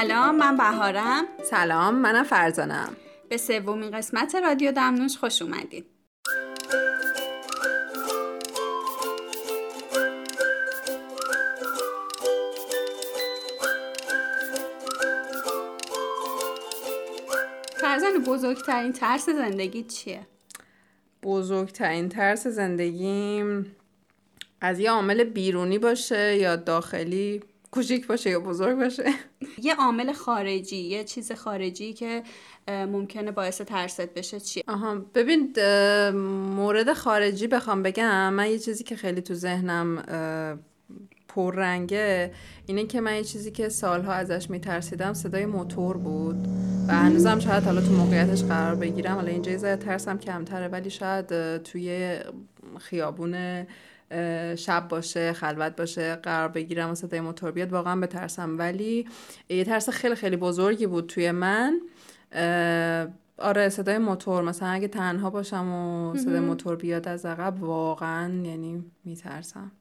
[0.00, 1.24] سلام من بهارم.
[1.50, 2.96] سلام منم فرزانم.
[3.28, 5.86] به سومین قسمت رادیو دمنوش خوش اومدید
[17.76, 20.26] فرزان بزرگترین ترس زندگی چیه؟
[21.22, 23.76] بزرگترین ترس زندگیم
[24.60, 27.42] از یه عامل بیرونی باشه یا داخلی
[27.74, 29.04] کوچیک باشه یا بزرگ باشه.
[29.62, 32.22] یه عامل خارجی یه چیز خارجی که
[32.68, 35.52] ممکنه باعث ترست بشه چی آها ببین
[36.56, 40.02] مورد خارجی بخوام بگم من یه چیزی که خیلی تو ذهنم
[41.28, 42.32] پررنگه
[42.66, 46.48] اینه که من یه چیزی که سالها ازش میترسیدم صدای موتور بود
[46.88, 49.14] و هنوزم شاید حالا تو موقعیتش قرار بگیرم.
[49.14, 52.18] حالا اینجا یه ترسم کمتره ولی شاید توی
[52.78, 53.66] خیابون
[54.58, 58.58] شب باشه خلوت باشه قرار بگیرم و صدای موتور بیاد واقعا بترسم.
[58.58, 59.08] ولی
[59.48, 61.80] یه ترس خیلی خیلی بزرگی بود توی من.
[63.38, 68.84] آره صدای موتور مثلا اگه تنها باشم و صدای موتور بیاد از عقب واقعا یعنی
[69.04, 69.72] میترسم.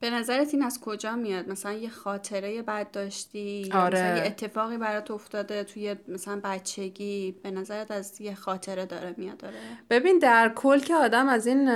[0.00, 3.98] به نظرت این از کجا میاد؟ مثلا یه خاطره بد داشتی آره.
[3.98, 9.36] مثلا یه اتفاقی برات افتاده توی مثلا بچگی؟ به نظرت از یه خاطره داره میاد
[9.36, 9.56] داره
[9.90, 11.70] ببین در کل که آدم از این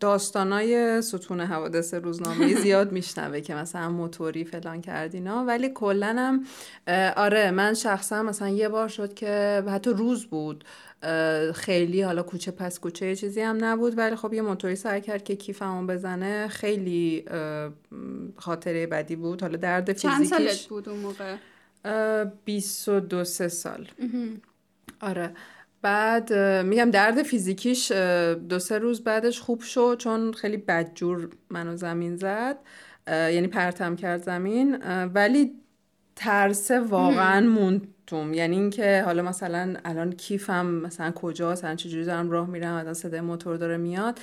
[0.00, 6.44] داستانای ستون حوادث روزنامه زیاد میشنوه که مثلا موتوری فلان کردینا ولی کلا هم
[7.16, 10.64] آره من شخصا مثلا یه بار شد که حتی روز بود.
[11.54, 15.24] خیلی حالا کوچه پس کوچه یه چیزی هم نبود ولی خب یه موتوری سر کرد
[15.24, 16.48] که کیفمو بزنه.
[16.48, 17.24] خیلی
[18.36, 19.42] خاطره بدی بود.
[19.42, 21.36] حالا درد فیزیکیش چند سالت بود اون موقع؟
[22.44, 23.88] 22 سال.
[25.00, 25.34] آره.
[25.82, 26.32] بعد
[26.64, 27.92] میگم درد فیزیکیش
[28.48, 32.58] دو سه روز بعدش خوب شد چون خیلی بدجور منو زمین زد.
[33.08, 34.78] یعنی پرتم کرد زمین.
[35.14, 35.52] ولی
[36.16, 42.50] ترس واقعا موندتم یعنی اینکه حالا مثلا الان کیفم مثلا کجاست مثلا چجوری دارم راه
[42.50, 44.20] میرم الان صدای موتور داره میاد.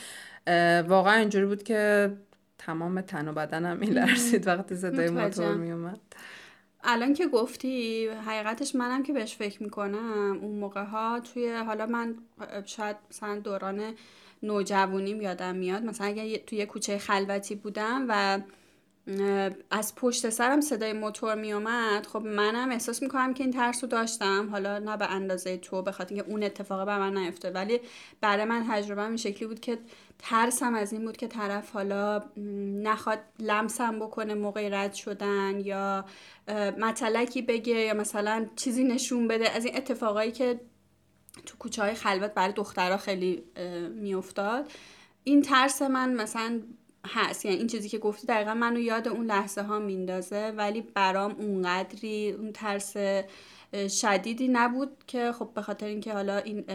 [0.87, 2.11] واقعا اینجوری بود که
[2.57, 5.99] تمام تن و بدنم میلرزید وقتی صدای موتور میومد
[6.83, 12.15] الان که گفتی حقیقتش منم که بهش فکر می‌کنم اون موقع ها توی حالا من
[12.65, 13.93] شاید مثلا دوران
[14.43, 18.39] نوجوانیم یادم میاد مثلا اگه توی کوچه خلوتی بودم و
[19.71, 24.49] از پشت سرم صدای موتور میومد خب منم احساس می‌کنم که این ترس رو داشتم.
[24.51, 27.79] حالا نه به اندازه تو به خاطر اینکه اون اتفاق به من نیفته ولی
[28.21, 29.77] برای من تجربه این شکلی بود که
[30.19, 32.23] ترسم از این بود که طرف حالا
[32.83, 36.05] نخواد لمسم بکنه موقع رد شدن یا
[36.77, 39.49] مطلکی بگه یا مثلا چیزی نشون بده.
[39.49, 40.59] از این اتفاقایی که
[41.45, 43.43] تو کوچه های خلوت برای دخترها خیلی
[43.95, 44.71] میافتاد.
[45.23, 46.61] این ترس من مثلا
[47.07, 51.31] هست یعنی این چیزی که گفتی دقیقا منو یاد اون لحظه ها میندازه ولی برام
[51.31, 52.95] اونقدری اون ترس
[53.89, 56.65] شدیدی نبود که خب به خاطر اینکه حالا این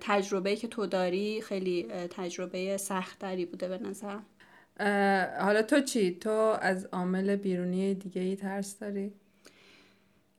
[0.00, 4.18] تجربه که تو داری خیلی تجربه سختری بوده به نظر
[5.40, 9.12] حالا تو چی؟ تو از عامل بیرونی دیگه ای ترس داری؟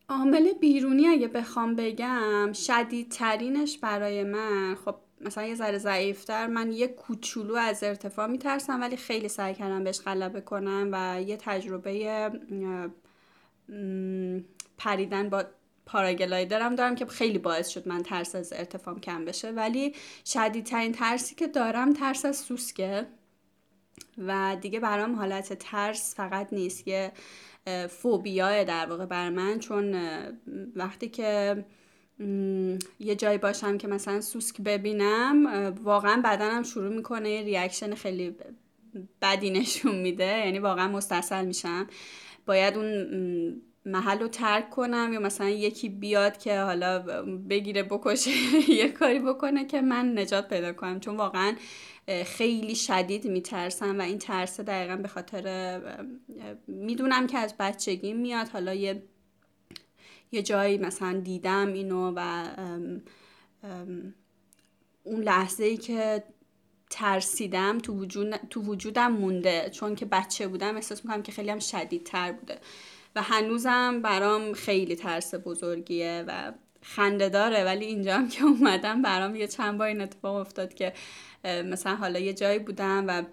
[0.09, 6.88] عامل بیرونی اگه بخوام بگم شدیدترینش برای من خب مثلا یه ذره ضعیفتر من یه
[6.88, 12.31] کوچولو از ارتفاع میترسم ولی خیلی سعی کردم بهش غلبه کنم و یه تجربه
[14.78, 15.45] پریدن با
[15.85, 19.51] پاراگلایدرم دارم که خیلی باعث شد من ترس از ارتفاع کم بشه.
[19.51, 19.95] ولی
[20.25, 23.07] شدیدترین ترسی که دارم ترس از سوسکه
[24.17, 27.11] و دیگه برام حالت ترس فقط نیست یه
[27.90, 29.95] فوبیاه در واقع بر من چون
[30.75, 31.66] وقتی که
[33.00, 35.46] یه جایی باشم که مثلا سوسک ببینم
[35.84, 38.35] واقعا بدنم شروع می‌کنه یه ریاکشن خیلی
[39.22, 41.88] بدی نشون میده یعنی واقعا مستصل میشم.
[42.46, 46.99] باید اون محل رو ترک کنم یا مثلا یکی بیاد که حالا
[47.49, 48.32] بگیره بکشه
[48.79, 50.99] یه کاری بکنه که من نجات پیدا کنم.
[50.99, 51.55] چون واقعا
[52.26, 55.82] خیلی شدید میترسم و این ترس دقیقا به خاطر
[56.67, 58.47] می‌دونم که از بچگی میاد.
[58.47, 59.03] حالا یه
[60.34, 62.46] یه جایی مثلا دیدم اینو و
[65.03, 66.24] اون لحظه ای که
[66.90, 69.70] ترسیدم تو, وجود، تو وجودم مونده.
[69.70, 72.59] چون که بچه بودم احساس می‌کنم که خیلی هم شدیدتر بوده.
[73.16, 76.52] و هنوزم برام خیلی ترس بزرگیه و
[76.82, 77.64] خنده داره.
[77.64, 80.94] ولی اینجا هم که اومدم برام یه چند بار این اتفاق افتاد که
[81.44, 83.24] مثلا حالا یه جایی بودم و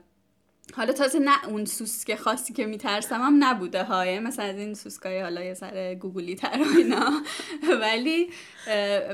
[0.76, 4.20] حالا تازه نه اون سوسک خاصی که میترسم هم نبوده های.
[4.20, 7.10] مثلا از این سوسکای حالا یه سر گوگلی تر اینا.
[7.82, 8.30] ولی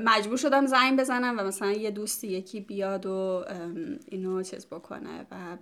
[0.05, 3.45] مجبور شدم زنگ بزنم و مثلا یه دوستی یکی بیاد و
[4.09, 5.57] اینو چیز بکنه و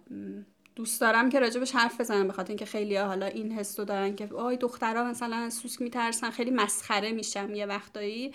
[0.77, 4.57] دوست دارم که راجبش حرف بزنم بخاطر اینکه خیلی حالا این حس دارن که آی
[4.57, 8.33] دخترها مثلا سوسک میترسن خیلی مسخره میشم یه وقتایی.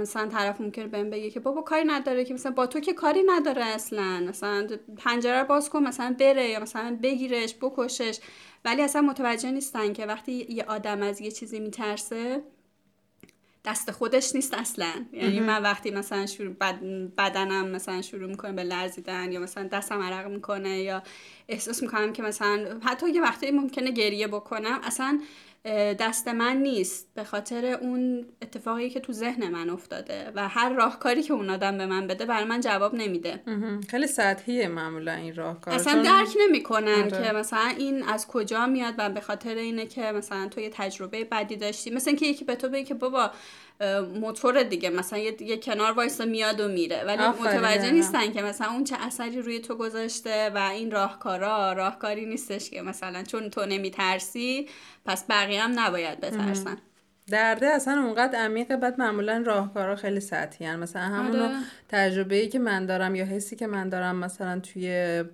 [0.00, 3.22] مثلا طرف ممکنه بهم بگه که بابا کاری نداره که مثلا با تو که کاری
[3.26, 4.20] نداره اصلا.
[4.28, 8.18] مثلا پنجره رو باز کن مثلا بره یا مثلا بگیرش بکشش.
[8.64, 12.42] ولی اصلا متوجه نیستن که وقتی یه آدم از یه چیزی میترسه
[13.64, 14.92] دست خودش نیست اصلا.
[15.12, 16.54] یعنی من وقتی مثلا شروع
[17.18, 21.02] بدنم مثلا شروع می‌کنه به لرزیدن یا مثلا دستم عرق می‌کنه یا
[21.48, 25.20] احساس می‌کنم که مثلا حتی یه وقتی ممکنه گریه بکنم اصلا
[26.00, 31.22] دست من نیست به خاطر اون اتفاقی که تو ذهن من افتاده و هر راهکاری
[31.22, 33.42] که اون آدم به من بده برای من جواب نمیده.
[33.90, 35.74] خیلی سطحیه معمولا این راهکار.
[35.74, 37.10] اصلا درک نمی‌کنن آره.
[37.10, 41.24] که مثلا این از کجا میاد و به خاطر اینه که مثلا تو یه تجربه
[41.24, 41.90] بدی داشتی.
[41.90, 43.30] مثلا اینکه یکی به تو بگه که بابا
[44.14, 44.90] موتور دیگه.
[44.90, 47.04] مثلا یه, کنار وایسا میاد و میره.
[47.04, 52.26] ولی متوجه نیستن که مثلا اون چه اثری روی تو گذاشته و این راهکارا راهکاری
[52.26, 54.68] نیستش که مثلا چون تو نمیترسی
[55.04, 56.78] پس بقیه هم نباید بترسن.
[57.30, 60.76] درده اصلا اونقدر عمیقه بعد معمولا راهکارا خیلی سطحی هن.
[60.76, 61.54] مثلا همون آره.
[61.88, 65.24] تجربه ای که من دارم یا حسی که من دارم مثلا توی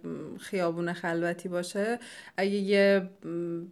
[0.40, 1.98] خیابون خلوتی باشه
[2.36, 3.10] اگه یه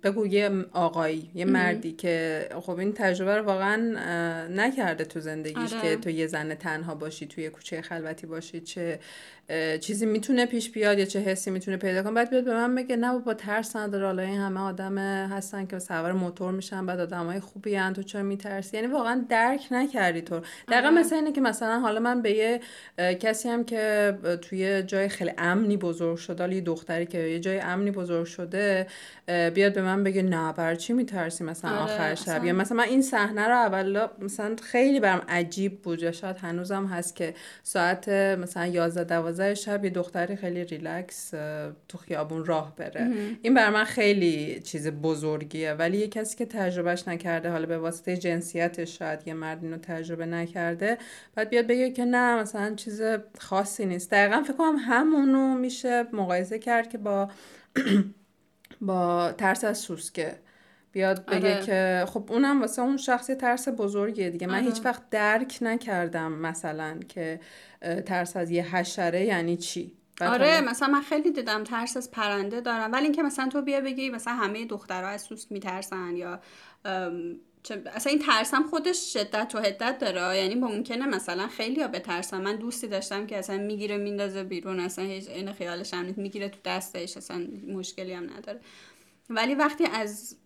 [0.03, 3.77] بگو یه آقایی یه مردی که خب این تجربه رو واقعا
[4.47, 5.83] نکرده تو زندگیش آره.
[5.83, 8.99] که تو یه زن تنها باشی توی کوچه خلوتی باشی چه
[9.81, 12.13] چیزی می‌تونه پیش بیاد یا چه حسی می‌تونه پیدا کنه.
[12.13, 14.07] بعد بیاد به من بگه نه با ترس نداره.
[14.07, 18.23] حالا این همه آدم هستن که سوار موتور میشن بعد آدمای خوبی ان تو چرا
[18.23, 20.41] میترسی؟ یعنی واقعا درک نکردی تو.
[20.69, 22.61] دقیقا مثل اینه که مثلا حالا من به یه
[22.99, 27.91] کسی هم که توی جای خیلی امنی بزرگ شده یه دختری که یه جای امنی
[27.91, 28.87] بزرگ شده
[29.27, 32.85] بیاد به من بگه نه بر چی میترسی مثلا آره، آخر شب؟ یا مثلا من
[32.85, 36.03] این صحنه رو اولا مثلا خیلی برام عجیب بود.
[36.03, 41.31] یا شاید هنوزم هست که ساعت مثلا 11 12 شب یه دختری خیلی ریلکس
[41.89, 43.11] تو خیابون راه بره.
[43.43, 45.73] این بر من خیلی چیز بزرگیه.
[45.73, 50.27] ولی یه کسی که تجربهش نکرده حالا به واسطه جنسیتش شاید یه مرد اینو تجربه
[50.27, 50.99] نکرده
[51.35, 53.03] بعد بیاد بگه که نه مثلا چیز
[53.39, 54.11] خاصی نیست.
[54.11, 57.29] دقیقا فکر کنم همونو میشه مقایسه کرد که با
[58.81, 60.35] با ترس از سوسکه.
[60.93, 61.67] بیاد بگه آره.
[61.67, 64.47] که خب اونم واسه اون شخصی ترس بزرگیه دیگه.
[64.47, 64.65] من آره.
[64.65, 67.41] هیچ وقت درک نکردم مثلا که
[68.07, 69.93] ترس از یه حشره یعنی چی.
[70.21, 72.93] آره مثلا من خیلی دیدم ترس از پرنده دارم.
[72.93, 76.41] ولی اینکه مثلا تو بیا بگی مثلا همه دخترها از سوسک میترسن یا
[77.95, 80.37] اصلا این ترسم خودش شدت و حدت داره.
[80.37, 82.41] یعنی ممکنه مثلا خیلی ها بترسن.
[82.41, 84.81] من دوستی داشتم که اصلا می‌گیره میندازه بیرون.
[84.81, 88.61] اصلا هیچ این خیالش هم می‌گیره تو دستش اصلا مشکلی هم نداره.
[89.31, 90.37] ولی وقتی از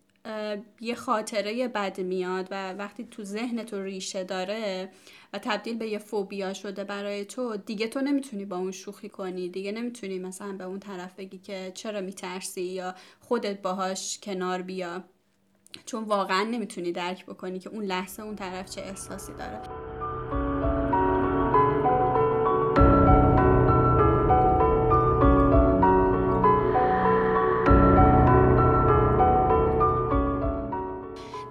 [0.81, 4.89] یه خاطره بد میاد و وقتی تو ذهن تو ریشه داره
[5.33, 9.49] و تبدیل به یه فوبیا شده برای تو دیگه تو نمی‌تونی با اون شوخی کنی
[9.49, 15.03] دیگه نمی‌تونی مثلا به اون طرف بگی که چرا میترسی یا خودت باهاش کنار بیا.
[15.85, 19.96] چون واقعا نمی‌تونی درک بکنی که اون لحظه اون طرف چه احساسی داره.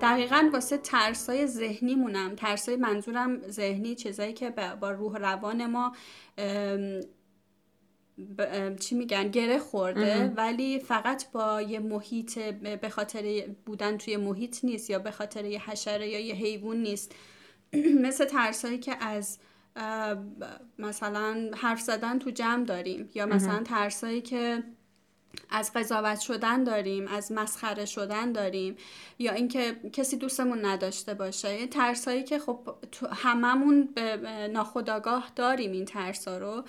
[0.01, 5.93] دقیقا واسه ترسای ذهنی مونم ترسای منظورم ذهنی چیزایی که با روح روان ما
[8.81, 14.91] چی میگن گره خورده ولی فقط با یه محیط به خاطر بودن توی محیط نیست
[14.91, 17.15] یا به خاطر یه حشره یا یه حیوان نیست.
[18.05, 19.39] مثل ترسایی که از
[20.79, 24.63] مثلا حرف زدن تو جمع داریم یا مثلا ترسایی که
[25.51, 28.77] از قضاوت شدن داریم از مسخره شدن داریم
[29.19, 31.49] یا اینکه کسی دوستمون نداشته باشه.
[31.49, 32.59] این ترسایی که خب
[33.13, 36.65] هممون به ناخداگاه داریم این ترسا رو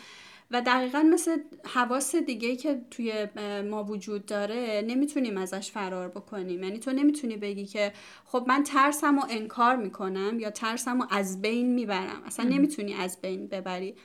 [0.51, 3.27] و دقیقا مثل حواس دیگه که توی
[3.69, 6.63] ما وجود داره نمی‌تونیم ازش فرار بکنیم.
[6.63, 7.93] یعنی تو نمی‌تونی بگی که
[8.25, 12.23] خب من ترسم و انکار می‌کنم یا ترسم و از بین می‌برم.
[12.25, 13.95] اصلا نمی‌تونی از بین ببری.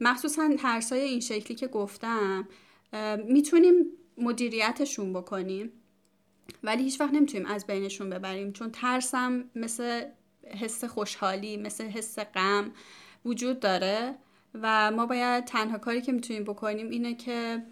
[0.00, 2.48] مخصوصا ترسای این شکلی که گفتم
[3.26, 3.74] می‌تونیم
[4.18, 5.72] مدیریتشون بکنیم.
[6.62, 10.04] ولی هیچ وقت نمی‌تونیم از بینشون ببریم چون ترسم مثل
[10.60, 12.72] حس خوشحالی مثل حس غم
[13.24, 14.14] وجود داره.
[14.62, 17.62] و ما باید تنها کاری که می‌تونیم بکنیم اینه که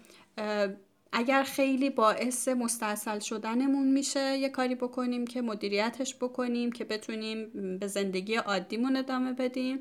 [1.11, 7.87] اگر خیلی باعث مستاصل شدنمون میشه یه کاری بکنیم که مدیریتش بکنیم که بتونیم به
[7.87, 9.79] زندگی عادیمون ادامه بدیم.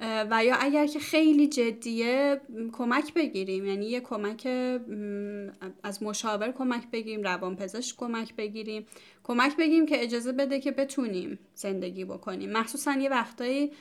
[0.00, 2.40] و یا اگر که خیلی جدیه
[2.72, 3.66] کمک بگیریم.
[3.66, 4.46] یعنی یه کمک
[5.82, 8.86] از مشاور کمک بگیریم روانپزشک کمک بگیریم.
[9.24, 12.52] کمک بگیریم که اجازه بده که بتونیم زندگی بکنیم.
[12.52, 13.72] مخصوصا یه وقتایی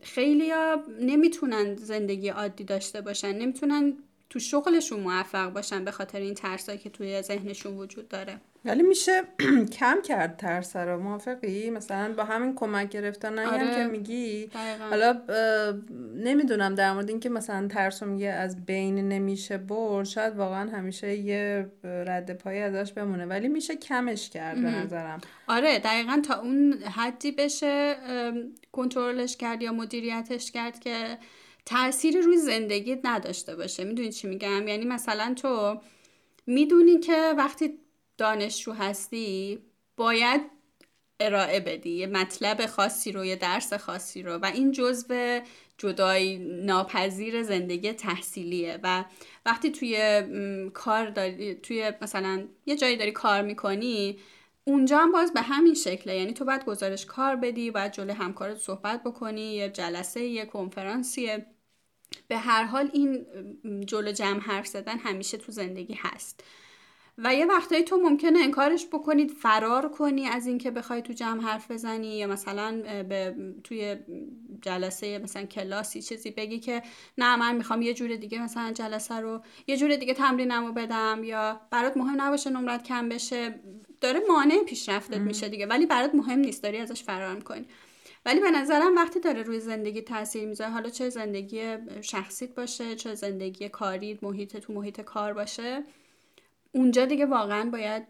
[0.00, 3.38] خیلی ها نمی‌تونن زندگی عادی داشته باشن.
[3.38, 3.92] نمی‌تونن
[4.30, 8.40] تو شغلشون موفق باشن به خاطر این ترسایی که توی ذهنشون وجود داره.
[8.64, 9.22] ولی میشه
[9.78, 13.74] کم کرد ترس رو موافقی؟ مثلا با همین کمک گرفتن آره.
[13.74, 14.50] که میگی؟
[14.90, 15.22] حالا
[16.14, 21.16] نمی‌دونم در مورد اینکه مثلا ترس رو میگه از بین نمیشه برد شاید واقعا همیشه
[21.16, 25.20] یه رد پایی ازش بمونه ولی میشه کمش کرد به نظرم.
[25.48, 27.96] آره دقیقا تا اون حدی بشه
[28.72, 31.18] کنترلش کرد یا مدیریتش کرد که
[31.66, 33.84] تأثیری روی زندگیت نداشته باشه.
[33.84, 35.80] می‌دونی چی میگم؟ یعنی مثلا تو
[36.46, 37.78] می‌دونی که وقتی
[38.18, 39.58] دانشجو هستی
[39.96, 40.40] باید
[41.20, 44.32] ارائه بدی یه مطلب خاصی رو یه درس خاصی رو.
[44.32, 45.40] و این جزء
[45.78, 48.78] جدای ناپذیر زندگی تحصیلیه.
[48.82, 49.04] و
[49.46, 50.22] وقتی توی
[50.74, 54.18] کار داری توی مثلا یه جایی داری کار می‌کنی
[54.64, 56.16] اونجا هم باز به همین شکله.
[56.16, 61.46] یعنی تو باید گزارش کار بدی باید جلوی همکارت صحبت بکنی یه جلسه یه کنفرانسیه.
[62.28, 63.26] به هر حال این
[63.86, 66.44] جلو جمع حرف زدن همیشه تو زندگی هست.
[67.18, 71.70] و یه وقتایی تو ممکنه انکارش بکنید فرار کنی از اینکه بخوای تو جمع حرف
[71.70, 73.96] بزنی یا مثلا به توی
[74.62, 76.82] جلسه مثلا کلاسی چیزی بگی که
[77.18, 81.60] نه من می‌خوام یه جور دیگه مثلا جلسه رو یه جور دیگه تمرینمو بدم یا
[81.70, 83.60] برات مهم نباشه نمرت کم بشه.
[84.00, 87.66] داره مانع پیشرفتت میشه دیگه ولی برات مهم نیست داری ازش فرار کنی
[88.26, 93.14] ولی به نظرم وقتی داره روی زندگی تاثیر می‌ذاره حالا چه زندگی شخصیت باشه چه
[93.14, 95.84] زندگی کاری محیط تو محیط کار باشه
[96.72, 98.02] اونجا دیگه واقعا باید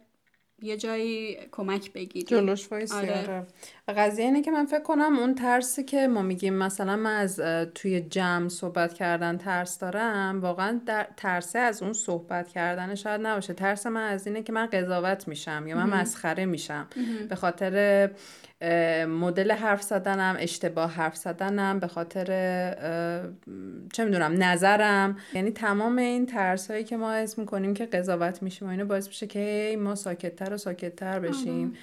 [0.63, 2.27] یه جایی کمک بگیری.
[2.27, 2.95] جلوش وایسی.
[2.95, 3.47] آره.
[3.89, 7.41] قضیه اینه که من فکر کنم اون ترسی که ما میگیم مثلا من از
[7.75, 13.55] توی جمع صحبت کردن ترس دارم واقعا در ترسه از اون صحبت کردن شاید نباشه.
[13.55, 16.87] ترس من از اینه که من قضاوت میشم یا من مسخره میشم.
[17.29, 18.11] به خاطر
[19.09, 22.27] مدل حرف زدنم اشتباه حرف زدنم به خاطر
[23.93, 25.19] چه می‌دونم نظرم.
[25.35, 29.07] یعنی تمام این ترس هایی که ما اسم می‌کنیم که قضاوت میشیم و اینو باعث
[29.07, 31.77] میشه که ما ساکتتر و ساکتتر بشیم.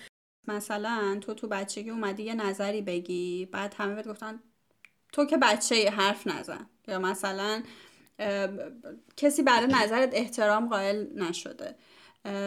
[0.47, 4.39] مثلا تو تو بچگی اومدی یه نظری بگی بعد همه بهت گفتن
[5.11, 6.65] تو که بچه حرف نزن.
[6.87, 7.63] یا مثلا
[9.17, 11.75] کسی برای نظرت احترام قائل نشده.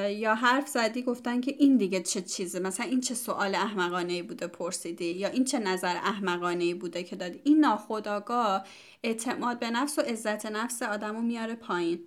[0.09, 4.47] یا حرف زدی گفتن که این دیگه چه چیزه؟ مثلا این چه سوال احمقانه بوده
[4.47, 8.67] پرسیدی؟ یا این چه نظر احمقانه بوده که دادی؟ این ناخداگاه
[9.03, 12.01] اعتماد به نفس و عزت نفس آدمو میاره پایین.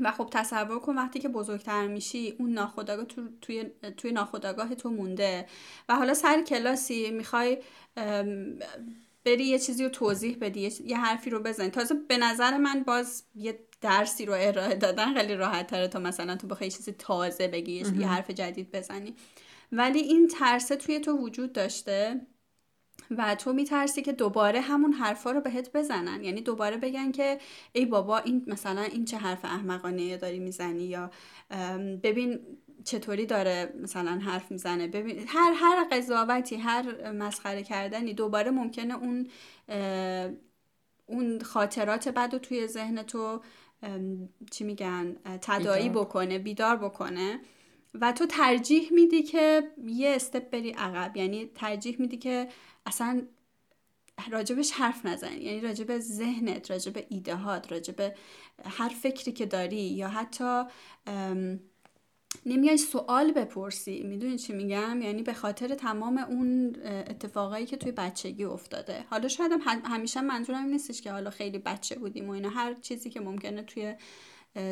[0.00, 3.64] و خب تصور کن وقتی که بزرگتر میشی اون ناخداگاه تو، توی,
[3.96, 5.46] توی ناخداگاه تو مونده.
[5.88, 7.58] و حالا سر کلاسی می‌خوای
[9.24, 11.70] بری یه چیزی رو توضیح بدی یه حرفی رو بزنی.
[11.70, 16.36] تازه به نظر من باز یه درسی رو ارائه دادن خیلی راحت تره تا مثلا
[16.36, 19.14] تو بخوای چیزی تازه بگی یه حرف جدید بزنی.
[19.72, 22.26] ولی این ترسه توی تو وجود داشته
[23.10, 26.24] و تو میترسی که دوباره همون حرفا رو بهت بزنن.
[26.24, 27.38] یعنی دوباره بگن که
[27.72, 31.10] ای بابا این مثلا این چه حرف احمقانه داری می‌زنی یا
[32.02, 32.40] ببین
[32.84, 39.28] چطوری داره مثلا حرف می‌زنه؟ ببین هر هر قضاوتی هر مسخره کردنی دوباره ممکنه اون
[41.06, 43.40] اون خاطرات بد توی ذهن تو
[44.50, 47.40] چی میگن؟ تدایی بکنه بیدار بکنه.
[47.94, 51.16] و تو ترجیح میدی که یه استپ بری عقب.
[51.16, 52.48] یعنی ترجیح میدی که
[52.86, 53.22] اصلا
[54.30, 55.40] راجبش حرف نزنی.
[55.40, 58.14] یعنی راجب ذهنت راجب ایدهات راجب
[58.64, 60.64] هر فکری که داری یا حتی
[62.46, 64.02] نمیای سوال بپرسی.
[64.02, 69.04] می‌دونی چی میگم؟ یعنی به خاطر تمام اون اتفاقایی که توی بچگی افتاده.
[69.10, 72.48] حالا شاید هم همیشه منظورم نیستش که حالا خیلی بچه بودیم و اینا.
[72.48, 73.94] هر چیزی که ممکنه توی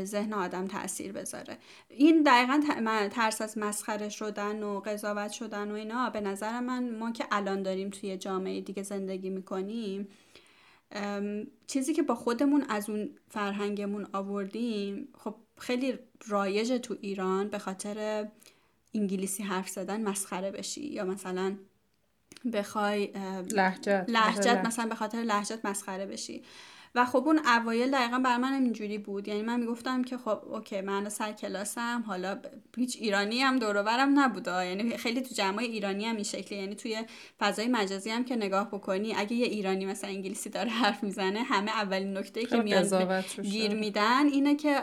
[0.05, 1.59] ذهن آدم تاثیر بذاره.
[1.89, 2.63] این دقیقا
[3.09, 7.63] ترس از مسخره شدن و قضاوت شدن و اینا به نظر من ما که الان
[7.63, 10.09] داریم توی جامعه دیگه زندگی می‌کنیم
[11.67, 15.99] چیزی که با خودمون از اون فرهنگمون آوردیم خب خیلی
[16.29, 18.29] رایج تو ایران به خاطر
[18.95, 21.57] انگلیسی حرف زدن مسخره بشی یا مثلا
[22.53, 23.07] بخوای
[23.53, 26.43] لحجت لحجت مثلا به خاطر لحجت مسخره بشی.
[26.99, 29.29] و خب اون اوایل دقیقا بر من اینجوری بود.
[29.29, 32.39] یعنی من می‌گفتم که خب اوکی من سر کلاسم حالا
[32.77, 34.67] هیچ ایرانی هم دوروبرم نبوده.
[34.67, 36.59] یعنی خیلی تو جمعای ایرانی هم این شکلی.
[36.59, 37.03] یعنی توی
[37.39, 41.71] فضای مجازی هم که نگاه بکنی اگه یه ایرانی مثلا انگلیسی داره حرف می‌زنه همه
[41.71, 44.81] اولین نکته که میاد گیر میدن اینه که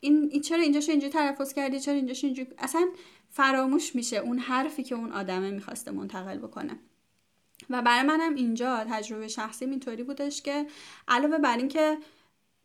[0.00, 2.88] این, این چرا اینجاشو اینجوری تلفظ کردی؟ چرا اینجاشو اینجوری؟ اصلا
[3.30, 6.78] فراموش میشه اون حرفی که اون آدمه می‌خواسته منتقل بکنه.
[7.70, 10.66] و برای منم اینجا تجربه شخصی اینطوری بودش که
[11.08, 11.98] علاوه بر این که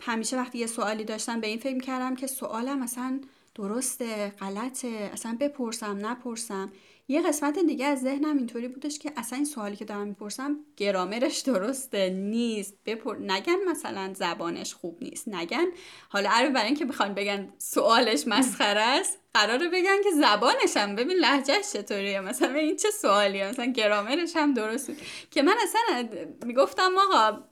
[0.02, 3.22] همیشه وقتی یه سوالی داشتم به این فکر کردم که سوالم مثلا
[3.56, 6.72] درسته غلطه اصلا بپرسم نپرسم.
[7.08, 11.40] یه قسمت دیگه از ذهنم اینطوری بودش که اصلا این سوالی که دارم می‌پرسم گرامرش
[11.40, 12.74] درسته نیست.
[12.86, 13.18] بپر...
[13.18, 15.28] نگن مثلا زبانش خوب نیست.
[15.28, 15.66] نگن.
[16.10, 21.18] حالا عربی برای اینکه بخوان بگن سوالش مسخره است قراره بگن که زبانش هم ببین
[21.18, 22.20] لهجهش چطوریه.
[22.20, 24.92] مثلا این چه سوالیه؟ مثلا گرامرش هم درست
[25.32, 26.10] که من اصلا
[26.46, 27.44] می‌گفتم آقا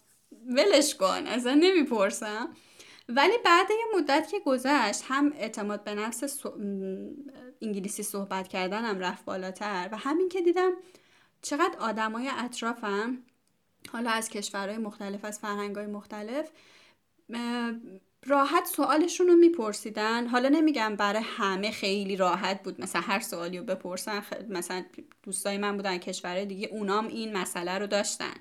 [0.47, 2.55] ولش کن اصلا نمی‌پرسم.
[3.09, 6.45] ولی بعد یه مدت که گذشت هم اعتماد به نفس
[7.61, 10.71] انگلیسی صحبت کردنم رفت بالاتر و همین که دیدم
[11.41, 13.17] چقدر آدمای اطرافم
[13.91, 16.49] حالا از کشورهای مختلف از فرهنگهای مختلف
[18.25, 20.27] راحت سوالشون رو میپرسیدن.
[20.27, 22.81] حالا نمیگم برای همه خیلی راحت بود.
[22.81, 24.85] مثلا هر سوالی رو بپرسن مثلا
[25.23, 28.33] دوستای من بودن کشورهای دیگه اونام این مسئله رو داشتن.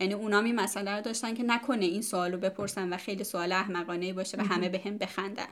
[0.00, 3.52] یعنی اونام این مسئله رو داشتن که نکنه این سوال رو بپرسن و خیلی سوال
[3.52, 5.48] احمقانه باشه و همه به هم بخندن.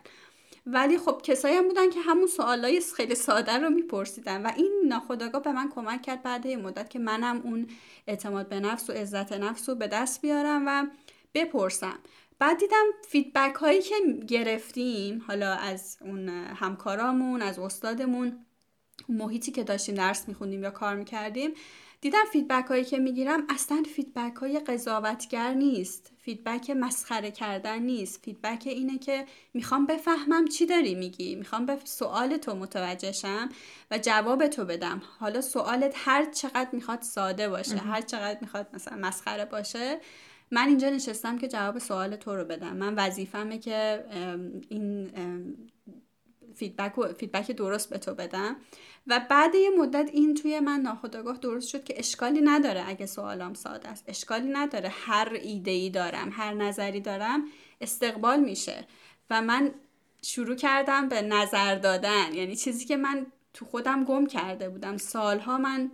[0.66, 5.42] ولی خب کسایی هم بودن که همون سوالای خیلی ساده رو میپرسیدن و این ناخداگاه
[5.42, 7.66] به من کمک کرد بعد یه مدت که منم اون
[8.06, 10.86] اعتماد به نفس و عزت نفس رو به دست بیارم و
[11.34, 11.98] بپرسم.
[12.42, 13.94] بعد دیدم فیدبک هایی که
[14.28, 18.46] گرفتیم حالا از اون همکارامون از استادمون
[19.08, 21.50] محیطی که داشتیم درس میخوندیم یا کار می‌کردیم
[22.00, 28.24] دیدم feedback هایی که می‌گیرم اصلا feedback های قضاوتگر نیست feedback مسخره کردن نیست.
[28.24, 31.34] feedback اینه که می‌خوام بفهمم چی داری میگی.
[31.34, 33.48] می‌خوام به سوال تو متوجه شم
[33.90, 35.02] و جواب تو بدم.
[35.18, 40.00] حالا سوالت هر چقدر می‌خواد ساده باشه هر چقدر می‌خواد مثلا مسخره باشه
[40.52, 42.76] من اینجا نشستم که جواب سوال تو رو بدم.
[42.76, 44.04] من وظیفمه که
[44.68, 45.10] این
[46.54, 48.56] feedback, feedback درست به تو بدم.
[49.06, 53.54] و بعد یه مدت این توی من ناخداگاه درست شد که اشکالی نداره اگه سوالم
[53.54, 54.04] ساده است.
[54.08, 54.88] اشکالی نداره.
[54.88, 57.44] هر ایده ای دارم هر نظری دارم
[57.80, 58.86] استقبال میشه.
[59.30, 59.70] و من
[60.22, 62.34] شروع کردم به نظر دادن.
[62.34, 64.96] یعنی چیزی که من تو خودم گم کرده بودم.
[64.96, 65.90] سالها من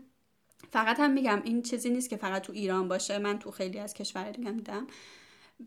[0.70, 3.18] فقط هم میگم این چیزی نیست که فقط تو ایران باشه.
[3.18, 4.86] من تو خیلی از کشور دیگه میدم.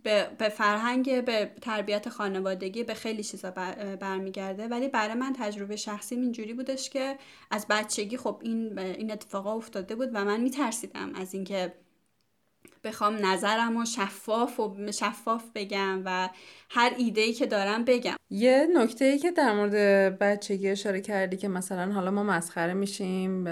[0.03, 3.51] به, به فرهنگ به تربیت خانوادگی به خیلی چیزا
[3.99, 4.67] برمیگرده.
[4.67, 7.17] ولی برای من تجربه شخصی اینجوری بودش که
[7.51, 11.73] از بچگی خب این این اتفاقا افتاده بود و من میترسیدم از اینکه
[12.83, 16.29] بخوام نظرم و شفاف و شفاف بگم و
[16.69, 18.15] هر ایده ای که دارم بگم.
[18.29, 23.45] یه نکته ای که در مورد بچگی اشاره کردی که مثلا حالا ما مسخره میشیم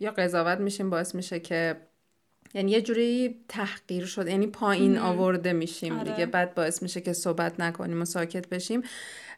[0.00, 1.76] یا قضاوت میشیم باعث میشه که
[2.54, 6.10] یعنی یه جوری تحقیر شد یعنی پایین آورده میشیم آره.
[6.10, 8.82] دیگه بعد باعث میشه که صحبت نکنیم و ساکت بشیم.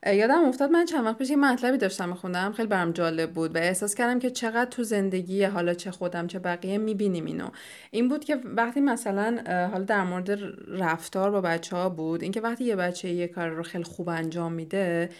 [0.07, 3.59] یادم افتاد من چند وقت پیش یه مطلبی داشتم میخوندم خیلی برام جالب بود و
[3.59, 7.49] احساس کردم که چقدر تو زندگی حالا چه خودم چه بقیه می‌بینیم اینو.
[7.91, 9.43] این بود که وقتی مثلا
[9.73, 13.63] حالا در مورد رفتار با بچه ها بود اینکه وقتی یه بچه یه کار رو
[13.63, 15.11] خیلی خوب انجام میده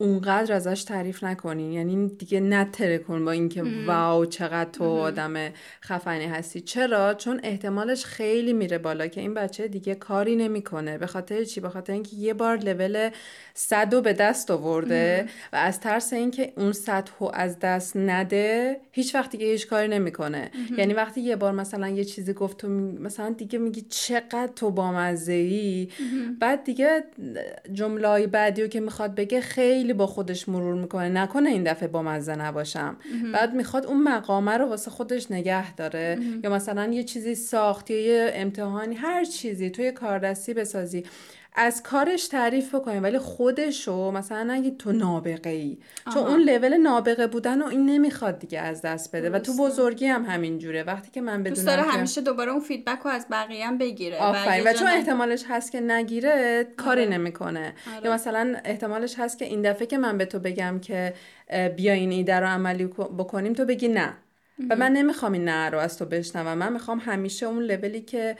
[0.00, 5.34] اونقدر ازش تعریف نکنین یعنی دیگه نتره کن با اینکه واو چقدر تو آدم
[5.84, 6.60] خفنی هستی.
[6.60, 10.98] چرا؟ چون احتمالش خیلی میره بالا که این بچه دیگه کاری نمی‌کنه.
[10.98, 13.10] به خاطر چی؟ به خاطر اینکه یه بار لول
[13.54, 19.30] صد به دست آورده و از ترس اینکه اون صد از دست نده هیچ وقت
[19.30, 20.50] دیگه هیچ کاری نمی‌کنه.
[20.78, 25.32] یعنی وقتی یه بار مثلا یه چیزی گفت تو مثلا دیگه میگی چقدر تو بامزه
[25.32, 25.88] ای
[26.40, 27.04] بعد دیگه
[27.72, 31.08] جمله بعدی رو که می‌خواد بگه خیلی با خودش مرور می‌کنه.
[31.08, 32.96] نکنه این دفعه با مزه نباشم.
[33.32, 36.18] بعد می‌خواد اون مقامه رو واسه خودش نگه داره.
[36.44, 41.04] یا مثلا یه چیزی ساخت یا یه امتحانی هر چیزی توی کاردستی بسازی.
[41.54, 45.78] از کارش تعریف بکنیم ولی خودشو مثلا نگید تو نابغه ای
[46.14, 50.06] چون اون لول نابغه بودن و این نمی‌خواد دیگه از دست بده و تو بزرگی
[50.06, 50.82] هم همین جوره.
[50.82, 54.18] وقتی که من بدونم دوست داره همیشه دوباره اون فیدبک رو از بقیه هم بگیره
[54.18, 54.66] آفرین.
[54.66, 57.10] و, چون احتمالش هست که نگیره کاری آره.
[57.10, 57.74] نمی‌کنه.
[57.96, 58.04] آره.
[58.04, 61.14] یا مثلا احتمالش هست که این دفعه که من به تو بگم که
[61.76, 62.84] بیا این ایده رو عملی
[63.18, 64.12] بکنیم تو بگی نه.
[64.70, 66.58] و من نمی‌خوام این نه رو از تو بشنوم.
[66.58, 68.36] من می‌خوام همیشه اون لولی که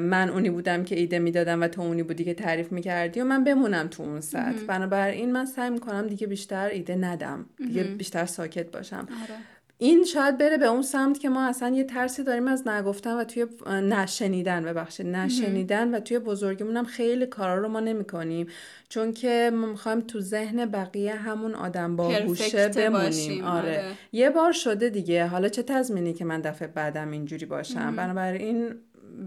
[0.00, 3.44] من اونی بودم که ایده می‌دادم و تو اونی بودی که تعریف می‌کردی و من
[3.44, 4.66] بمونم تو اون سطح.
[4.66, 7.46] بنابراین من سعی می‌کنم دیگه بیشتر ایده ندم.
[7.58, 9.08] دیگه بیشتر ساکت باشم.
[9.22, 9.34] آره.
[9.78, 13.24] این شاید بره به اون سمت که ما اصلا یه ترسی داریم از نگفتن و
[13.24, 18.46] توی نشنیدن ببخشید نشنیدن و توی بزرگیمون هم خیلی کارا رو ما نمی‌کنیم.
[18.88, 23.44] چون که ما می‌خوایم تو ذهن بقیه همون آدم باهوشه بمونیم.
[23.44, 23.68] آره.
[23.68, 23.92] آره.
[24.12, 25.26] یه بار شده دیگه.
[25.26, 28.74] حالا چه تضمینی که من دفعه بعدم اینجوری باشم؟ بنابراین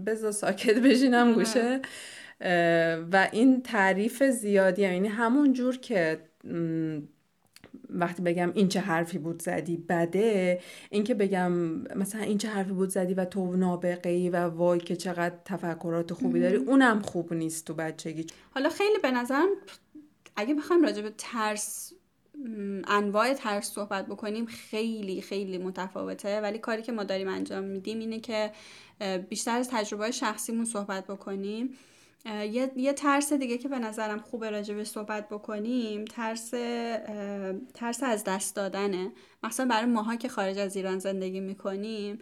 [0.06, 1.32] بذار ساکت بشینم.
[1.32, 1.80] گوشه.
[3.12, 6.18] و این تعریف زیادی یعنی همون جور که
[7.92, 11.52] وقتی بگم این چه حرفی بود زدی بده اینکه بگم
[11.96, 16.40] مثلا این چه حرفی بود زدی و تو نابغه و وای که چقدر تفکرات خوبی
[16.40, 18.26] داری اونم خوب نیست تو بچگی.
[18.54, 19.48] حالا خیلی به نظرم
[20.36, 21.92] اگه بخوایم راجع به ترس
[22.88, 26.40] انواع ترس صحبت بکنیم خیلی خیلی متفاوته.
[26.40, 28.50] ولی کاری که ما داریم انجام میدیم اینه که
[29.28, 31.70] بیشتر از تجربه شخصیمون صحبت بکنیم.
[32.24, 36.50] یه،, یه ترس دیگه که به نظرم خوبه راجبش صحبت بکنیم ترس
[37.74, 39.12] ترس از دست دادنه.
[39.42, 42.18] مثلا برای ماها که خارج از ایران زندگی می‌کنیم.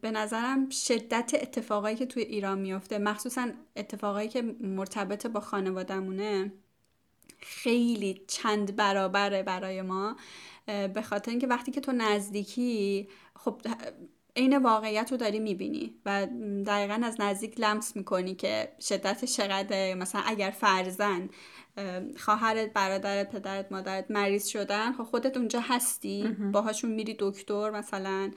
[0.00, 6.52] به نظرم شدت اتفاقایی که توی ایران میفته مخصوصا اتفاقایی که مرتبط با خانوادهمونه
[7.38, 10.16] خیلی چند برابره برای ما.
[10.66, 13.60] به خاطر اینکه وقتی که تو نزدیکی خب
[14.36, 16.26] عین واقعیت رو داری می‌بینی و
[16.66, 21.28] دقیقا از نزدیک لمس می‌کنی که شدت چقدر مثلا اگر فرزن
[22.16, 28.30] خواهرت برادرت پدرت مادرت مریض شدن خب خودت اونجا هستی باهاشون میری دکتر مثلا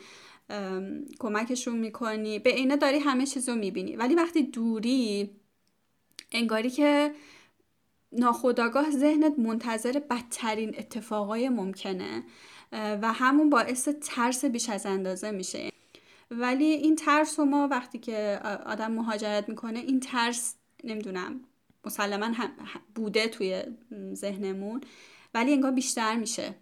[1.20, 3.96] کمکشون می‌کنی به اینه داری همه چیز رو می‌بینی.
[3.96, 5.30] ولی وقتی دوری
[6.32, 7.12] انگاری که
[8.12, 12.24] ناخداگاه ذهنت منتظر بدترین اتفاقای ممکنه
[12.72, 15.75] و همون باعث ترس بیش از اندازه میشه.
[16.32, 21.42] ولی این ترس ما وقتی که آدم مهاجرت می‌کنه این ترس نمی‌دونم
[21.86, 22.32] مسلما
[22.96, 23.64] بوده توی
[24.14, 24.82] ذهنمون
[25.34, 26.56] ولی انگار بیشتر میشه.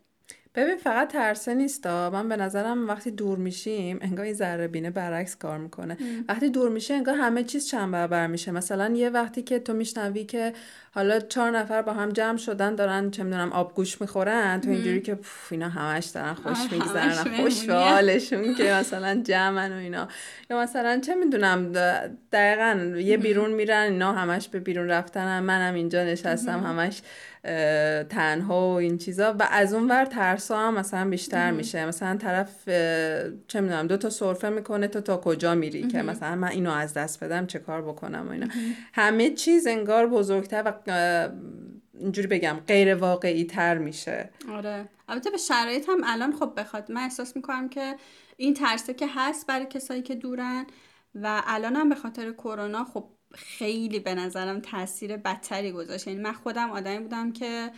[0.56, 5.36] ببین فقط ترسه نیست من به نظرم وقتی دور میشیم انگار این ذره بینه برعکس
[5.36, 5.98] کار می‌کنه.
[6.30, 8.52] وقتی دور میشه انگار همه چیز چند برابر میشه.
[8.52, 10.54] مثلا یه وقتی که تو میشنوی که
[10.92, 15.20] حالا چهار نفر با هم جمع شدن دارن چه می‌دونم آبگوش می‌خورن تو اینجوری که
[15.52, 20.08] اینا همش دارن خوش میگذرن خوشحالشون که مثلا جمعن و اینا.
[20.50, 21.72] یا مثلا چه می‌دونم
[22.32, 27.02] دقیقا یه بیرون میرن اینا همش به بیرون رفتن منم اینجا نشستم همش
[28.10, 29.36] تنها و این چیزا.
[29.40, 31.86] و از اون ور ترس هم مثلا بیشتر میشه.
[31.86, 32.70] مثلا طرف
[33.48, 36.94] چه می‌دونم دو تا سرفه می‌کنه تو تا کجا میری که مثلا من اینو از
[36.94, 38.48] دست بدم چه کار بکنم و اینا.
[38.94, 41.30] همه چیز انگار بزرگتر و
[42.00, 44.30] اینجوری بگم غیر واقعی تر میشه.
[44.52, 44.86] آره.
[45.08, 46.92] البته به شرایط هم الان خب بخواد.
[46.92, 47.96] من احساس می‌کنم که
[48.38, 50.66] این ترسه که هست برای کسایی که دورن
[51.16, 56.08] و الان هم به خاطر کرونا خب خیلی به نظرم تاثیر بدتری گذاشت.
[56.08, 57.72] یعنی من خودم آدمی بودم که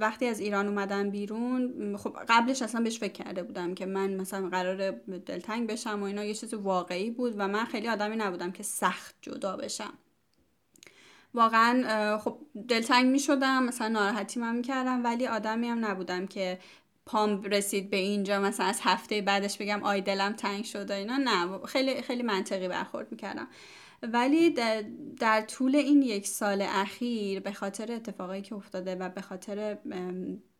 [0.00, 4.48] وقتی از ایران اومدم بیرون خب قبلش اصلا بهش فکر کرده بودم که من مثلا
[4.48, 4.90] قرار
[5.26, 9.14] دلتنگ بشم و اینا یه چیز واقعی بود و من خیلی آدمی نبودم که سخت
[9.22, 9.92] جدا بشم.
[11.34, 16.58] واقعا خب دلتنگ می شدم مثلا ناراحتی من می‌کردم ولی آدمی هم نبودم که
[17.06, 21.16] پام رسید به اینجا مثلا از هفته بعدش بگم آی دلم تنگ شده اینا.
[21.16, 23.48] نه خیلی خیلی منطقی برخورد می‌کردم.
[24.02, 24.50] ولی
[25.18, 29.78] در طول این یک سال اخیر به خاطر اتفاقایی که افتاده و به خاطر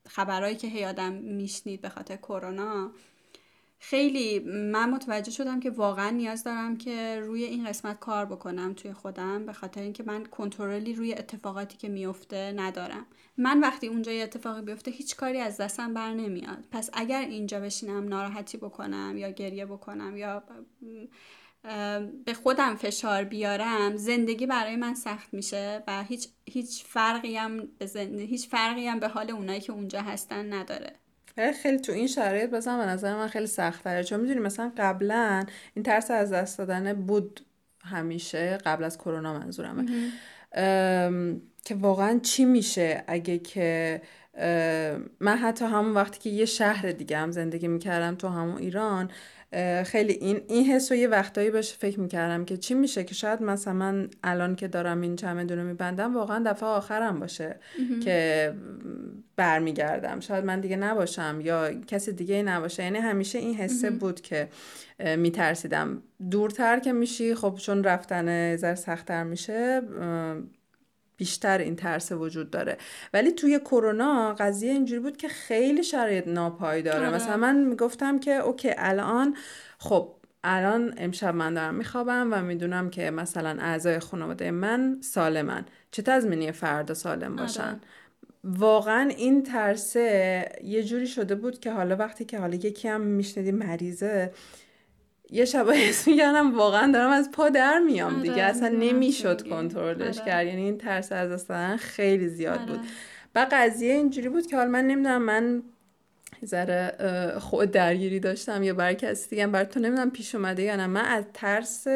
[0.08, 2.90] خبرهایی که هی آدم میشنید به خاطر کرونا
[3.78, 4.38] خیلی
[4.72, 9.46] من متوجه شدم که واقعا نیاز دارم که روی این قسمت کار بکنم توی خودم
[9.46, 13.06] به خاطر اینکه من کنترلی روی اتفاقاتی که میفته ندارم.
[13.36, 16.64] من وقتی اونجا یه اتفاقی بیفته هیچ کاری از دستم بر نمیاد.
[16.70, 20.42] پس اگر اینجا بشینم ناراحتی بکنم یا گریه بکنم یا
[22.24, 27.86] به خودم فشار بیارم زندگی برای من سخت میشه و هیچ هیچ فرقی هم به
[28.10, 30.92] هیچ فرقی هم به حال اونایی که اونجا هستن نداره.
[31.62, 35.82] خیلی تو این شرایط بازم به نظر من خیلی سخت چون می‌دونی مثلا قبلا این
[35.82, 37.40] ترس از دست دادن بود
[37.84, 40.12] همیشه قبل از کرونا منظورمه.
[41.64, 44.02] که واقعا چی میشه اگه که
[45.20, 49.10] من حتی همون وقتی که یه شهر دیگه هم زندگی می‌کردم تو همون ایران
[49.84, 53.72] خیلی این این حس یه وقتایی بهش فکر می‌کردم که چی میشه که شاید مثلا
[53.72, 57.56] من الان که دارم این چمدون رو میبندم واقعا دفعه آخرم باشه
[58.04, 58.52] که
[59.36, 60.20] برمیگردم.
[60.20, 62.82] شاید من دیگه نباشم یا کسی دیگه نباشه.
[62.82, 64.48] یعنی همیشه این حسه بود که
[65.16, 66.02] میترسیدم.
[66.30, 69.82] دورتر که میشی خب چون رفتن زر سختتر میشه
[71.16, 72.76] بیشتر این ترس وجود داره
[73.14, 77.14] ولی توی کرونا قضیه اینجوری بود که خیلی شرایط ناپایداره آره.
[77.14, 79.36] مثلا من می‌گفتم که اوکی الان
[79.78, 80.12] خب
[80.44, 86.52] الان امشب من دارم میخوابم و می‌دونم که مثلا اعضای خانواده من سالمن چه تضمینی
[86.52, 87.42] فردا سالم آره.
[87.42, 87.80] باشن
[88.44, 93.52] واقعا این ترسه یه جوری شده بود که حالا وقتی که حالا یکی هم میشنیدی
[93.52, 94.32] مریضه
[95.30, 98.42] یه شب حس می‌کردم واقعا دارم از پا در میام آره، دیگه.
[98.42, 100.26] اصلا نمی‌شد کنترلش آره.
[100.26, 100.46] کرد.
[100.46, 102.78] یعنی این ترس از دست خیلی زیاد بود.
[102.78, 102.88] آره.
[103.34, 105.62] و قضیه اینجوری بود که حالا من نمی‌دونم من
[106.44, 106.94] ذره
[107.38, 109.46] خود درگیری داشتم یا برای کسی دیگه.
[109.46, 110.86] بر تو نمی‌دونم پیش اومده یا نه.
[110.86, 111.86] من از ترس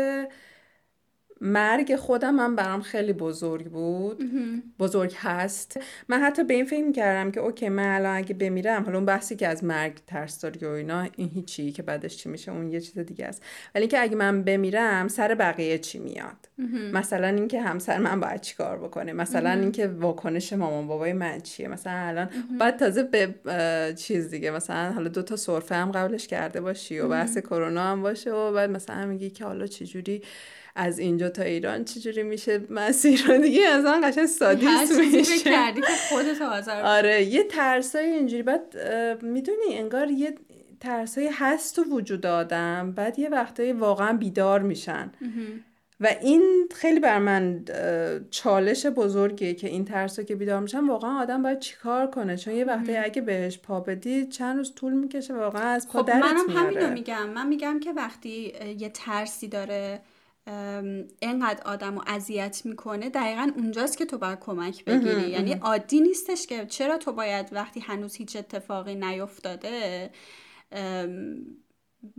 [1.41, 4.19] مرگ خودم من برام خیلی بزرگ بود.
[4.79, 5.81] بزرگ هست.
[6.09, 9.37] من حتی به این فکر کردم که اوکی من الان اگه بمیرم حالا اون بحثی
[9.37, 12.81] که از مرگ ترس داری و اینا این هیچی که بعدش چی میشه اون یه
[12.81, 13.43] چیز دیگه است.
[13.75, 16.49] ولی اینکه اگه من بمیرم سر بقیه چی میاد؟
[16.93, 21.93] مثلا اینکه همسر من باید چیکار بکنه؟ مثلا اینکه واکنش مامان بابای من چیه؟ مثلا
[21.93, 22.29] الان
[22.61, 23.35] بعد تازه به
[23.95, 28.03] چیز دیگه مثلا حالا دو تا سرفه هم قبلش کرده باشی و بحث کرونا هم
[28.03, 30.23] باشه و بعد مثلا میگی که حالا چجوری
[30.77, 35.39] از اینجا تا ایران چجوری میشه مسیر رو دیگه؟ از آن قشنگ سادیس میشه.
[35.39, 36.43] کردی که خودت
[36.85, 38.43] آره یه ترسای اینجوری.
[38.43, 38.77] بعد
[39.23, 40.35] می‌دونی انگار یه
[40.81, 42.93] ترسای هست و وجود آدم.
[42.93, 45.13] بعد یه وقتایی واقعا بیدار میشن.
[46.01, 47.65] و این خیلی بر من
[48.31, 50.87] چالش بزرگیه که این ترس که بیدار میشن.
[50.87, 54.93] واقعا آدم باید چیکار کنه؟ چون یه وقتی اگه بهش پا بدی چند روز طول
[54.93, 57.29] می‌کشه واقعا از پا خب منم همینو میگم.
[57.31, 60.01] من میگم که وقتی یه ترسی داره
[61.23, 65.31] انقدر آدم رو اذیت می‌کنه دقیقا اونجاست که تو باید کمک بگیری.
[65.31, 70.11] یعنی عادی نیستش که چرا تو باید وقتی هنوز هیچ اتفاقی نیفتاده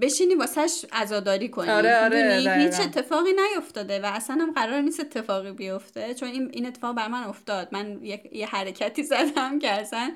[0.02, 1.70] بشینی واسهش عزاداری کنی.
[1.70, 6.66] آره آره هیچ اتفاقی نیفتاده و اصلا هم قرار نیست اتفاقی بیفته چون این, این
[6.68, 7.68] اتفاق بر من افتاد.
[7.72, 10.14] من یه, یه حرکتی زدم که اصلا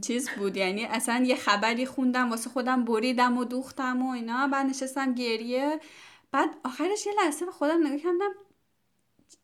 [0.00, 0.56] چیز بود.
[0.56, 4.48] یعنی اصلا یه خبری خوندم واسه خودم بریدم و دوختم و اینا.
[4.48, 5.80] بعد نشستم گریه.
[6.32, 8.30] بعد آخرش یه لحظه به خودم نگاه کردم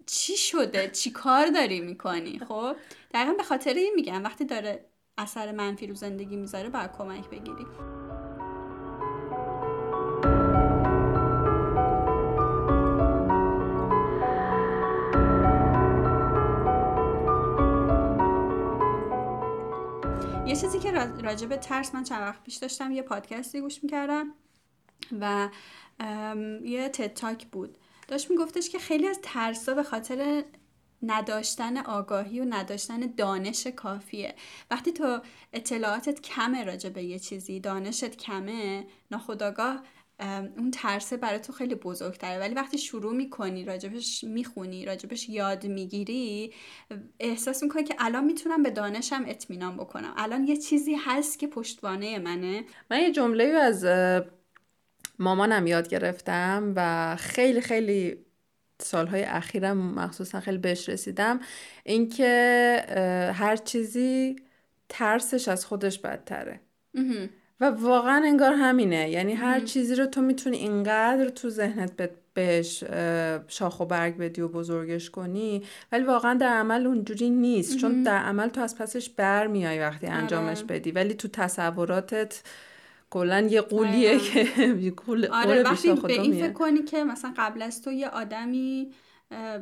[0.07, 2.77] چی شده؟ چی کار داری می‌کنی؟ خب
[3.15, 4.25] دقیقا به خاطر این میگم.
[4.25, 4.85] وقتی داره
[5.19, 7.67] اثر منفی رو زندگی می‌ذاره باید کمک بگیری.
[20.47, 20.91] یه چیزی که
[21.23, 24.35] راجع ترس من چند وقت پیش داشتم یه پادکستی گوش می‌کردم.
[25.21, 25.49] و
[26.65, 27.79] یه تتاک بود.
[28.09, 30.45] داشت میگفتش که خیلی از ترسا به خاطر
[31.03, 34.35] نداشتن آگاهی و نداشتن دانش کافیه.
[34.71, 35.21] وقتی تو
[35.53, 39.83] اطلاعاتت کمه راجع به یه چیزی دانشت کمه ناخداگاه
[40.57, 42.39] اون ترسه برای تو خیلی بزرگتره.
[42.39, 46.55] ولی وقتی شروع می‌کنی راجبش می‌خونی راجبش یاد می‌گیری
[47.21, 50.15] احساس می‌کنی که الان می‌تونم به دانشم اطمینان بکنم.
[50.17, 52.65] الان یه چیزی هست که پشتوانه منه.
[52.91, 53.85] من یه جمله از
[55.19, 58.17] مامانم یاد گرفتم و خیلی خیلی
[58.83, 61.41] سالهای اخیرم مخصوصا خیلی بهش رسیدم.
[61.85, 62.83] اینکه
[63.35, 64.37] هر چیزی
[64.89, 66.61] ترسش از خودش بدتره.
[67.61, 69.11] و واقعا انگار همینه.
[69.11, 71.91] یعنی هر چیزی رو تو می‌تونی اینقدر تو ذهنت
[72.35, 72.85] بهش
[73.49, 77.77] شاخ و برگ بدی و بزرگش کنی ولی واقعا در عمل اونجوری نیست.
[77.77, 80.67] چون در عمل تو از پسش بر میای وقتی انجامش آره.
[80.67, 80.91] بدی.
[80.91, 82.43] ولی تو تصوراتت
[83.11, 84.19] کلا یه قولیه آره.
[84.19, 88.93] که قول آره وقتی به این فکر کنی که مثلا قبل از تو یه آدمی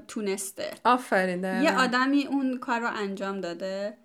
[0.09, 0.71] تونسته.
[0.85, 3.99] آفرین یه آدمی اون کار رو انجام داده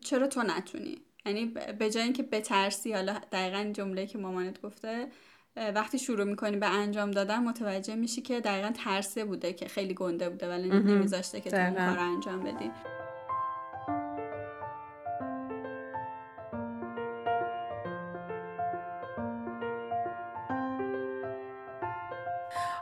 [0.00, 1.46] چرا تو نتونی؟ یعنی
[1.78, 5.08] به جای اینکه بترسی حالا دقیقا جمله که مامانت گفته
[5.56, 10.30] وقتی شروع می‌کنی به انجام دادن متوجه میشی که دقیقا ترسه بوده که خیلی گنده
[10.30, 12.70] بوده ولی نمیذاشته که تو اون کار انجام بدی.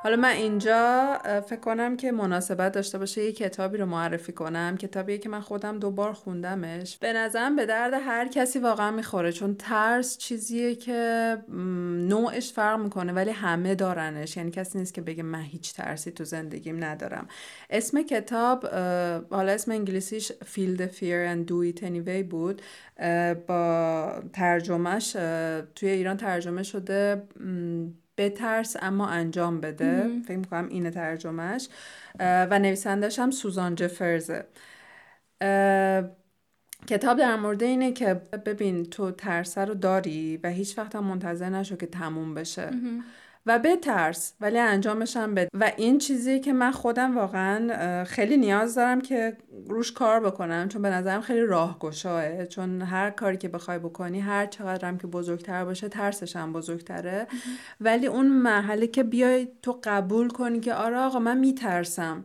[0.04, 4.76] حالا من اینجا فکر کنم که مناسبت داشته باشه یه کتابی رو معرفی کنم.
[4.76, 6.98] کتابیه که من خودم دوبار خوندمش.
[6.98, 11.36] به نظرم به درد هر کسی واقعا می‌خوره چون ترس چیزیه که
[12.08, 14.36] نوعش فرق می‌کنه ولی همه دارنش.
[14.36, 17.28] یعنی کسی نیست که بگه من هیچ ترسی تو زندگیم ندارم.
[17.70, 18.66] اسم کتاب
[19.30, 22.62] حالا اسم انگلیسیش Feel the Fear and Do It Anyway بود.
[23.46, 25.12] با ترجمهش
[25.74, 27.22] توی ایران ترجمه شده
[28.18, 30.08] بترس اما انجام بده.
[30.22, 31.68] فکر می‌کنم اینه ترجمهش.
[32.20, 34.44] و نویسندش هم سوزان جفرزه.
[36.86, 38.14] کتاب در مورد اینه که
[38.46, 42.70] ببین تو ترسه رو داری و هیچ وقت هم منتظر نشو که تموم بشه.
[43.46, 45.48] و بترس ولی انجامش هم بده.
[45.54, 49.36] و این چیزی که من خودم واقعا خیلی نیاز دارم که
[49.68, 54.46] روش کار بکنم چون به نظرم خیلی راهگشاه چون هر کاری که بخوای بکنی هر
[54.46, 57.26] چقدرم که بزرگتر باشه ترسش هم بزرگتره.
[57.80, 62.24] ولی اون محله که بیای تو قبول کنی که آره آقا من میترسم.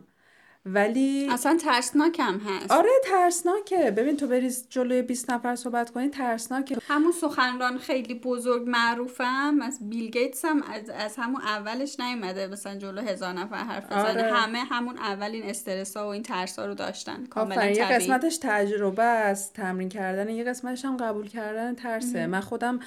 [0.74, 2.72] ولی اصلا ترسناکم هست.
[2.72, 3.90] آره ترسناکه.
[3.90, 6.76] ببین تو بری جلوی 20 نفر صحبت کنی ترسناکه.
[6.88, 12.74] همون سخنران خیلی بزرگ معروفم از بیل گیتس هم از, از همون اولش نیومده مثلا
[12.74, 14.08] جلو هزار نفر حرف بزنه.
[14.08, 14.34] آره.
[14.34, 17.26] همه همون اول این استرس ها و این ترس ها رو داشتن.
[17.26, 19.54] کاملا یه قسمتش تجربه است.
[19.54, 22.26] تمرین کردن یه قسمتش هم قبول کردن ترسه.
[22.26, 22.80] من خودم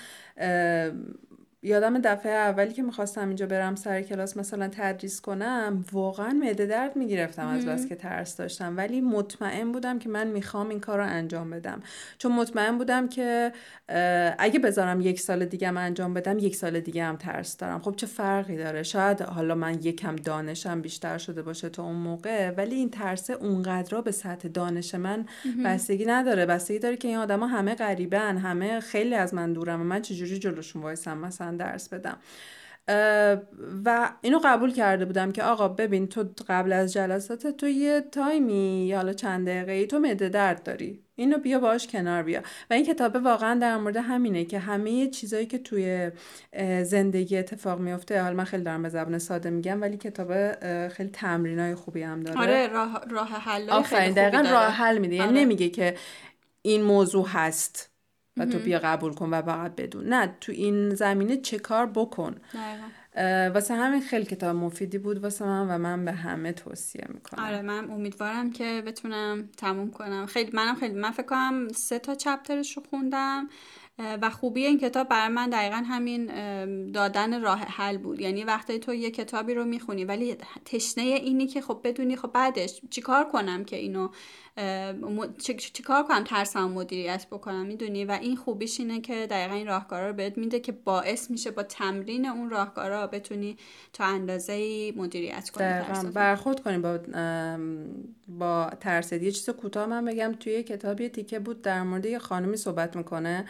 [1.63, 6.95] یادم دفعه اولی که می‌خواستم اینجا برم سر کلاس مثلا تدریس کنم واقعا معده درد
[6.95, 8.77] می‌گرفتم از بس که ترس داشتم.
[8.77, 11.79] ولی مطمئن بودم که من می‌خوام این کار رو انجام بدم.
[12.17, 13.51] چون مطمئن بودم که
[14.39, 17.81] اگه بذارم یک سال دیگه هم انجام بدم یک سال دیگه هم ترس دارم.
[17.81, 22.49] خب چه فرقی داره؟ شاید حالا من یکم دانشم بیشتر شده باشه تا اون موقع
[22.49, 25.25] ولی این ترس اونقدر به سطح دانش من
[25.65, 26.45] بستگی نداره.
[26.45, 30.39] بستگی داره که این آدما همه غریبن همه خیلی از من دورم و من چجوری
[30.39, 32.17] جلوشون وایسم؟ مثلا درس بدم.
[33.85, 38.85] و اینو قبول کرده بودم که آقا ببین تو قبل از جلسات تو یه تایمی
[38.87, 41.03] یا حالا چند دقیقه ای تو مده درد داری.
[41.15, 42.41] اینو بیا باش کنار بیا.
[42.69, 46.11] و این کتابه واقعا در مورد همینه که همه چیزایی که توی
[46.83, 50.31] زندگی اتفاق میفته حالا من خیلی دارم به زبان ساده میگم ولی کتاب
[50.87, 52.39] خیلی تمرینای خوبی هم داره.
[52.39, 55.15] آره راه, راه حل آفرین دقیقا راه حل میده.
[55.15, 55.39] یعنی آره.
[55.39, 55.95] نمیگه که
[56.61, 57.90] این موضوع هست.
[58.37, 60.13] و تو بیا قبول کن و فقط بدون.
[60.13, 62.35] نه تو این زمینه چه کار بکن.
[63.53, 67.43] واسه همین خیلی کتاب مفیدی بود واسه من و من به همه توصیه می‌کنم.
[67.43, 70.25] آره من امیدوارم که بتونم تموم کنم.
[70.25, 73.49] خیلی منم خیلی من فکر کنم سه تا چپترش رو خوندم
[74.21, 76.25] و خوبی این کتاب برای من دقیقا همین
[76.91, 78.21] دادن راه حل بود.
[78.21, 82.81] یعنی وقتی تو یه کتابی رو می‌خونی ولی تشنه اینی که خب بدونی خب بعدش
[82.89, 84.09] چیکار کنم که اینو
[85.73, 90.13] چیکار کنم ترسم مدیریت بکنم می‌دونی؟ و این خوبیش اینه که دقیقا این راهکارا رو
[90.13, 93.57] بهت میده که باعث میشه با تمرین اون راهکارا بتونی
[93.93, 96.99] تا اندازه مدیریت کنی برخورد کنی با
[98.27, 102.57] با ترسدی یه چیز کوتاه من بگم توی کتابی تیکه بود در مورد یه خانمی
[102.57, 103.45] صحبت می‌کنه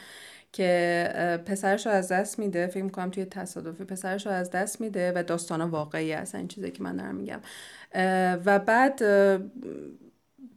[0.53, 2.67] که پسرش رو از دست میده.
[2.67, 6.71] فکر می‌کنم توی تصادفی پسرش رو از دست میده و داستان واقعی هست این چیزی
[6.71, 7.39] که من دارم میگم.
[8.45, 9.01] و بعد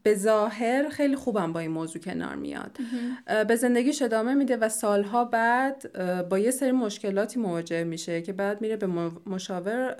[0.04, 2.78] به ظاهر خیلی خوبم با این موضوع کنار میاد.
[3.48, 5.92] به زندگیش ادامه میده و سالها بعد
[6.28, 8.86] با یه سری مشکلاتی مواجه میشه که بعد میره به
[9.26, 9.96] مشاور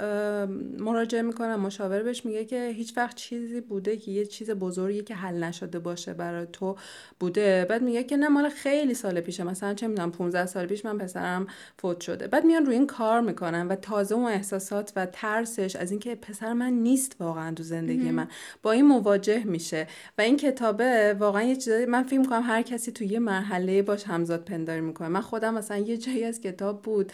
[0.79, 1.57] مراجعه می‌کنه.
[1.57, 5.79] مشاور بهش میگه که هیچ وقت چیزی بوده که یه چیز بزرگی که حل نشده
[5.79, 6.77] باشه برای تو
[7.21, 7.67] بوده.
[7.71, 9.45] بعد میگه که نه مال خیلی سال پیشه.
[9.45, 11.47] مثلا چه می‌دونم 15 سال پیش من پسرم
[11.79, 12.27] فوت شده.
[12.27, 16.53] بعد میان روی این کار می‌کنن و تازه اون احساسات و ترسش از اینکه پسر
[16.53, 18.29] من نیست واقعا تو زندگی من.
[18.63, 19.87] با این مواجه میشه.
[20.19, 24.05] و این کتابه واقعا یه چیزایی من فکر می‌کنم هر کسی توی یه مرحله باش
[24.05, 25.09] همزاد پنداری می‌کنه.
[25.09, 27.13] من خودم مثلا یه جایی از کتاب بود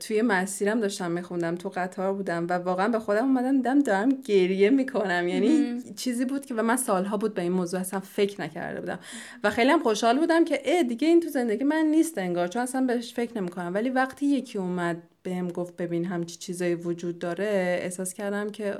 [0.00, 4.70] توی مسیرم داشتم میخوندم تو قطار بودم و واقعا به خودم اومدم دیدم دارم گریه
[4.70, 5.28] می‌کنم.
[5.28, 8.98] یعنی چیزی بود که و من سالها بود به این موضوع اصلا فکر نکرده بودم.
[9.44, 12.62] و خیلی هم خوشحال بودم که اه دیگه این تو زندگی من نیست انگار چون
[12.62, 13.74] اصلا بهش فکر نمی‌کنم.
[13.74, 18.74] ولی وقتی یکی اومد بهم گفت ببین همچی چیزایی وجود داره احساس کردم که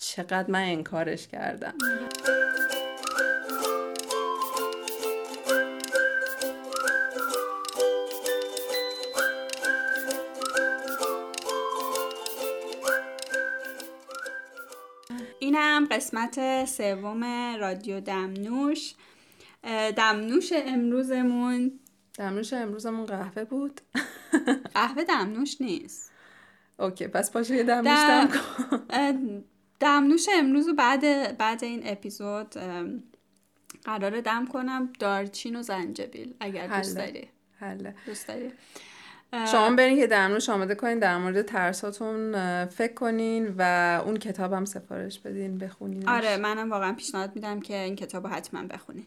[0.00, 1.74] چقدر من انکارش کردم.
[15.38, 17.24] اینم قسمت سوم
[17.60, 18.94] رادیو دمنوش.
[19.96, 21.80] دمنوش امروزمون.
[22.18, 23.80] دمنوش امروزمون قهوه بود.
[24.74, 26.10] قهوه دمنوش نیست.
[26.78, 28.30] اوکی پس باشه یه دمنوش
[28.88, 29.44] دم
[29.80, 32.54] دمنوش امروز بعد بعد این اپیزود
[33.84, 34.92] قرار دم کنم.
[34.98, 37.28] دارچین و زنجبیل اگر دوست داری.
[37.58, 37.94] حله.
[38.06, 38.52] دوست داری.
[39.52, 42.32] شما برین که دمنوش آماده کنین در مورد ترساتون
[42.66, 43.62] فکر کنین و
[44.06, 46.08] اون کتاب هم سفارش بدین بخونین.
[46.08, 49.06] آره منم واقعا پیشنهاد میدم که این کتاب حتما بخونین.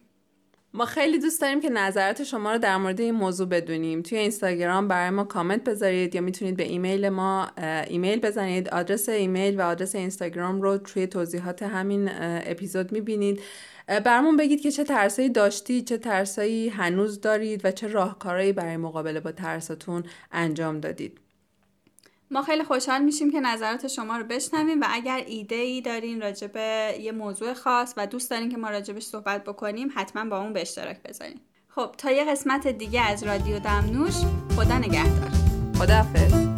[0.76, 4.02] ما خیلی دوست داریم که نظرات شما رو در مورد این موضوع بدونیم.
[4.02, 7.48] توی اینستاگرام برای ما کامنت بذارید یا می‌تونید به ایمیل ما
[7.88, 8.70] ایمیل بزنید.
[8.70, 13.42] آدرس ایمیل و آدرس اینستاگرام رو توی توضیحات همین اپیزود می‌بینید.
[13.88, 19.20] برامون بگید که چه ترسایی داشتی چه ترسایی هنوز دارید و چه راهکارهایی برای مقابله
[19.20, 21.23] با ترساتون انجام دادید.
[22.34, 26.48] ما خیلی خوشحال میشیم که نظرات شما رو بشنویم و اگر ایده ای دارین راجع
[26.48, 30.54] به یه موضوع خاص و دوست دارین که ما راجبش صحبت بکنیم حتما با اون
[30.54, 31.40] به اشتراک بذارین.
[31.68, 34.16] خب تا یه قسمت دیگه از رادیو دمنوش
[34.56, 35.32] خدا نگهدار.
[35.80, 36.53] خداحافظ.